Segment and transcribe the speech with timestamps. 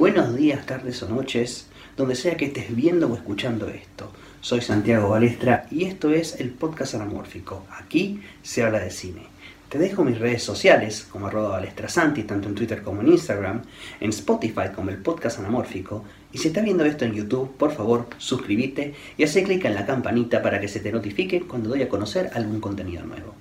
[0.00, 4.10] buenos días, tardes o noches, donde sea que estés viendo o escuchando esto.
[4.40, 7.66] Soy Santiago Balestra y esto es el podcast anamórfico.
[7.70, 9.24] Aquí se habla de cine.
[9.68, 13.60] Te dejo mis redes sociales como arroba balestrasanti, tanto en Twitter como en Instagram,
[14.00, 16.02] en Spotify como el podcast anamórfico.
[16.32, 19.84] Y si estás viendo esto en YouTube, por favor, suscríbete y haz clic en la
[19.84, 23.34] campanita para que se te notifique cuando doy a conocer algún contenido nuevo.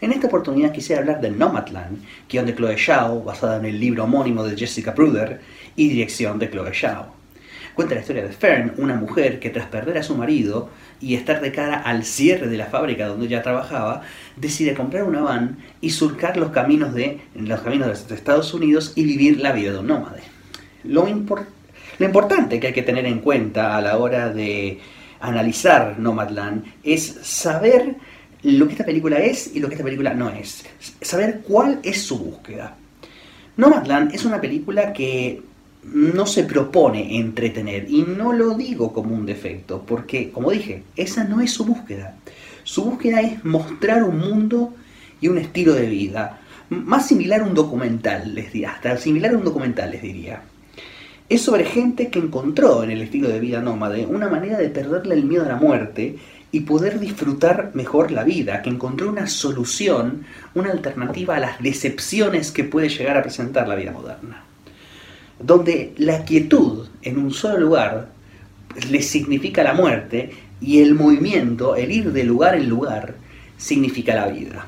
[0.00, 4.04] En esta oportunidad quisiera hablar de Nomadland, guion de Chloe Zhao, basada en el libro
[4.04, 5.40] homónimo de Jessica Pruder
[5.76, 7.20] y dirección de Chloe Zhao.
[7.74, 11.40] Cuenta la historia de Fern, una mujer que tras perder a su marido y estar
[11.40, 14.02] de cara al cierre de la fábrica donde ella trabajaba,
[14.36, 19.04] decide comprar una van y surcar los caminos de, los caminos de Estados Unidos y
[19.04, 20.22] vivir la vida de un nómade.
[20.84, 24.80] Lo, lo importante que hay que tener en cuenta a la hora de
[25.20, 27.96] analizar Nomadland es saber
[28.42, 30.64] lo que esta película es y lo que esta película no es.
[31.00, 32.76] Saber cuál es su búsqueda.
[33.56, 35.42] Nomadland es una película que
[35.84, 41.24] no se propone entretener y no lo digo como un defecto, porque como dije, esa
[41.24, 42.16] no es su búsqueda.
[42.64, 44.74] Su búsqueda es mostrar un mundo
[45.20, 49.38] y un estilo de vida, más similar a un documental, les diría, hasta similar a
[49.38, 50.42] un documental les diría.
[51.28, 55.14] Es sobre gente que encontró en el estilo de vida nómade una manera de perderle
[55.14, 56.16] el miedo a la muerte
[56.52, 62.50] y poder disfrutar mejor la vida, que encontró una solución, una alternativa a las decepciones
[62.50, 64.44] que puede llegar a presentar la vida moderna.
[65.38, 68.08] Donde la quietud en un solo lugar
[68.90, 73.14] le significa la muerte y el movimiento, el ir de lugar en lugar,
[73.56, 74.66] significa la vida.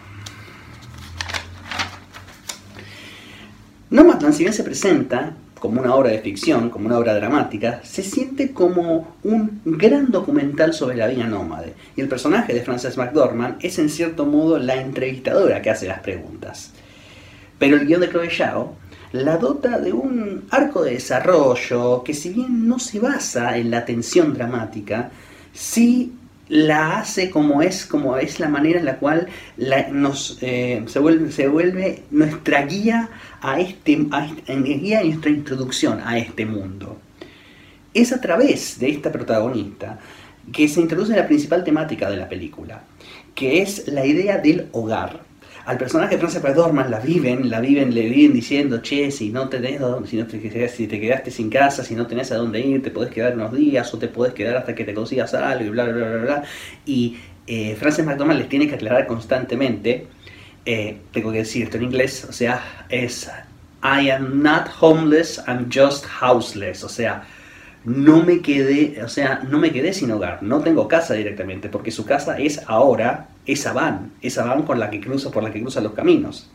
[3.90, 8.02] Nomadland, si bien se presenta como una obra de ficción, como una obra dramática, se
[8.02, 11.74] siente como un gran documental sobre la vida nómade.
[11.94, 16.00] Y el personaje de Frances McDormand es en cierto modo la entrevistadora que hace las
[16.00, 16.72] preguntas.
[17.60, 18.74] Pero el guion de Chloe Zhao
[19.12, 23.84] la dota de un arco de desarrollo que si bien no se basa en la
[23.84, 25.12] tensión dramática,
[25.52, 26.12] sí
[26.52, 29.26] la hace como es, como es la manera en la cual
[29.90, 33.08] nos, eh, se, vuelve, se vuelve nuestra guía
[33.40, 36.98] a este, a este, guía y nuestra introducción a este mundo.
[37.94, 39.98] Es a través de esta protagonista
[40.52, 42.84] que se introduce la principal temática de la película,
[43.34, 45.20] que es la idea del hogar
[45.64, 49.48] al personaje de Frances McDormand la viven, la viven, le viven diciendo, che, si no
[49.48, 53.10] tenés, si, no te, quedaste sin casa, si no tenés a dónde ir, te podés
[53.10, 56.08] quedar unos días o te podés quedar hasta que te consigas algo y bla, bla,
[56.08, 56.42] bla, bla,
[56.84, 60.06] Y eh, Frances McDormand les tiene que aclarar constantemente,
[60.64, 63.30] eh, tengo que decir esto en inglés, o sea, es
[63.84, 67.24] I am not homeless, I'm just houseless, o sea,
[67.84, 71.90] no me quedé, o sea, no me quedé sin hogar, no tengo casa directamente, porque
[71.90, 75.60] su casa es ahora esa van, esa van con la que cruza, por la que
[75.60, 76.50] cruzan los caminos.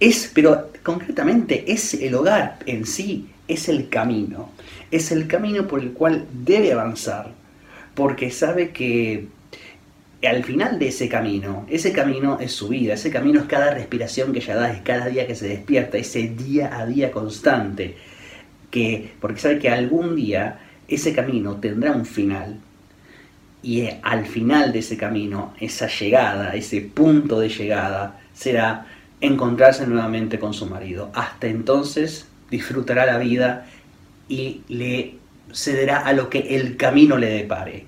[0.00, 4.50] Es, pero concretamente es el hogar en sí, es el camino,
[4.90, 7.30] es el camino por el cual debe avanzar,
[7.94, 9.28] porque sabe que
[10.24, 14.32] al final de ese camino, ese camino es su vida, ese camino es cada respiración
[14.32, 17.96] que ella da, es cada día que se despierta, ese día a día constante
[18.70, 22.58] que, porque sabe que algún día ese camino tendrá un final.
[23.62, 28.86] Y al final de ese camino, esa llegada, ese punto de llegada, será
[29.20, 31.10] encontrarse nuevamente con su marido.
[31.14, 33.66] Hasta entonces disfrutará la vida
[34.28, 35.14] y le
[35.52, 37.86] cederá a lo que el camino le depare.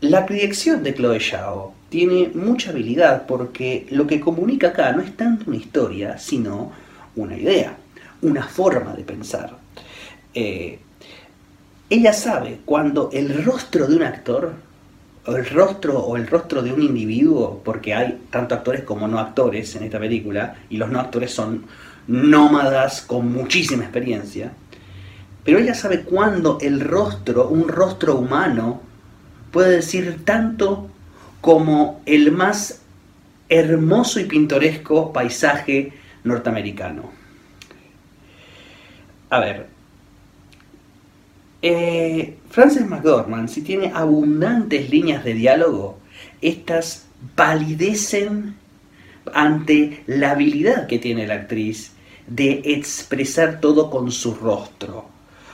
[0.00, 5.16] La dirección de Chloe Zhao tiene mucha habilidad porque lo que comunica acá no es
[5.16, 6.70] tanto una historia, sino
[7.16, 7.76] una idea,
[8.22, 9.56] una forma de pensar.
[10.34, 10.78] Eh,
[11.90, 14.52] ella sabe cuando el rostro de un actor,
[15.26, 19.18] o el rostro o el rostro de un individuo, porque hay tanto actores como no
[19.18, 21.64] actores en esta película, y los no actores son
[22.06, 24.52] nómadas con muchísima experiencia,
[25.44, 28.82] pero ella sabe cuando el rostro, un rostro humano,
[29.50, 30.90] puede decir tanto
[31.40, 32.82] como el más
[33.48, 35.92] hermoso y pintoresco paisaje
[36.24, 37.10] norteamericano.
[39.30, 39.77] A ver,
[41.62, 45.98] eh, Frances McDormand, si tiene abundantes líneas de diálogo,
[46.40, 47.06] estas
[47.36, 48.56] validecen
[49.32, 51.92] ante la habilidad que tiene la actriz
[52.26, 55.06] de expresar todo con su rostro.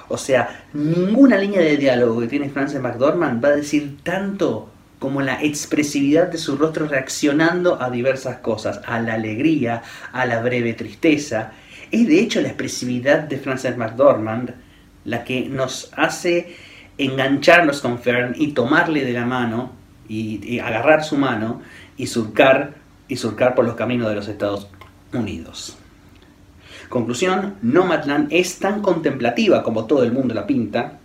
[0.09, 4.69] O sea, ninguna línea de diálogo que tiene Frances McDormand va a decir tanto
[4.99, 10.41] como la expresividad de su rostro reaccionando a diversas cosas, a la alegría, a la
[10.41, 11.53] breve tristeza.
[11.91, 14.55] Es de hecho la expresividad de Frances McDormand
[15.05, 16.57] la que nos hace
[16.99, 19.73] engancharnos con Fern y tomarle de la mano
[20.09, 21.63] y, agarrar su mano
[21.97, 22.75] y surcar
[23.09, 24.69] y surcar por los caminos de los Estados
[25.13, 25.77] Unidos.
[26.89, 30.99] Conclusión, Nomadland es tan contemplativa como todo el mundo la pinta,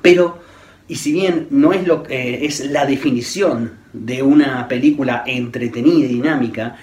[0.00, 0.40] pero,
[0.88, 6.14] y si bien no es, lo, que es la definición de una película entretenida y
[6.14, 6.76] dinámica,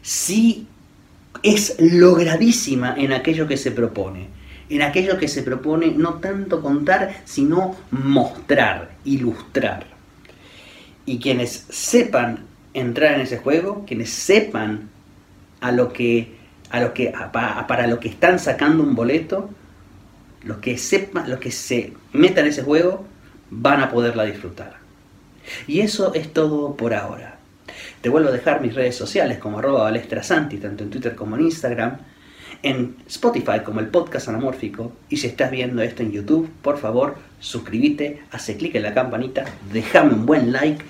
[0.00, 0.66] sí
[1.42, 4.28] es logradísima en aquello que se propone.
[4.74, 9.86] En aquello que se propone no tanto contar, sino mostrar, ilustrar.
[11.06, 12.40] Y quienes sepan
[12.72, 14.90] entrar en ese juego, quienes sepan
[15.60, 16.34] a lo que,
[16.70, 19.48] a lo que para lo que están sacando un boleto,
[20.42, 23.04] los que sepan, los que se metan en ese juego,
[23.50, 24.78] van a poderla disfrutar.
[25.68, 27.38] Y eso es todo por ahora.
[28.00, 31.42] Te vuelvo a dejar mis redes sociales como arroba balestrasanti, tanto en Twitter como en
[31.42, 31.98] Instagram,
[32.64, 37.16] en Spotify como el podcast anamórfico, y si estás viendo esto en YouTube, por favor,
[37.38, 40.82] suscríbete, hace clic en la campanita, déjame un buen like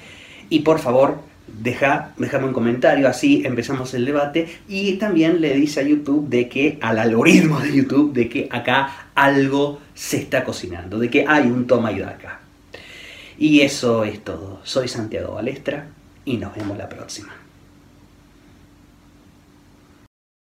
[0.48, 5.80] y por favor, deja, déjame un comentario, así empezamos el debate y también le dice
[5.80, 10.98] a YouTube de que, al algoritmo de YouTube, de que acá algo se está cocinando,
[10.98, 12.40] de que hay un toma y daca.
[13.36, 14.60] Y eso es todo.
[14.62, 15.88] Soy Santiago Balestra
[16.24, 17.43] y nos vemos la próxima.